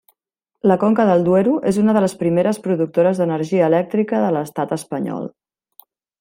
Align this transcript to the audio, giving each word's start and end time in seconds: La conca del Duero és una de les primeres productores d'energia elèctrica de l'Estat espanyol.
La 0.69 0.77
conca 0.83 1.03
del 1.09 1.19
Duero 1.27 1.53
és 1.71 1.77
una 1.81 1.95
de 1.97 2.01
les 2.05 2.15
primeres 2.21 2.61
productores 2.65 3.21
d'energia 3.23 3.69
elèctrica 3.69 4.23
de 4.25 4.33
l'Estat 4.39 4.75
espanyol. 4.79 5.31